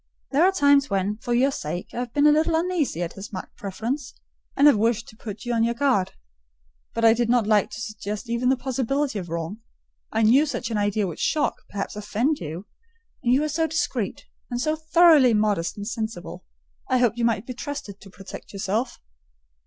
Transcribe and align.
There 0.31 0.43
are 0.43 0.51
times 0.51 0.89
when, 0.89 1.17
for 1.17 1.31
your 1.35 1.51
sake, 1.51 1.89
I 1.93 1.97
have 1.99 2.11
been 2.11 2.25
a 2.25 2.31
little 2.31 2.55
uneasy 2.55 3.03
at 3.03 3.13
his 3.13 3.31
marked 3.31 3.55
preference, 3.55 4.15
and 4.55 4.65
have 4.65 4.75
wished 4.75 5.07
to 5.09 5.15
put 5.15 5.45
you 5.45 5.53
on 5.53 5.63
your 5.63 5.75
guard: 5.75 6.13
but 6.95 7.05
I 7.05 7.13
did 7.13 7.29
not 7.29 7.45
like 7.45 7.69
to 7.69 7.79
suggest 7.79 8.27
even 8.27 8.49
the 8.49 8.57
possibility 8.57 9.19
of 9.19 9.29
wrong. 9.29 9.59
I 10.11 10.23
knew 10.23 10.47
such 10.47 10.71
an 10.71 10.77
idea 10.79 11.05
would 11.05 11.19
shock, 11.19 11.53
perhaps 11.69 11.95
offend 11.95 12.39
you; 12.39 12.65
and 13.21 13.31
you 13.31 13.41
were 13.41 13.47
so 13.47 13.67
discreet, 13.67 14.25
and 14.49 14.59
so 14.59 14.75
thoroughly 14.75 15.35
modest 15.35 15.77
and 15.77 15.87
sensible, 15.87 16.45
I 16.89 16.97
hoped 16.97 17.19
you 17.19 17.25
might 17.25 17.45
be 17.45 17.53
trusted 17.53 18.01
to 18.01 18.09
protect 18.09 18.53
yourself. 18.53 18.97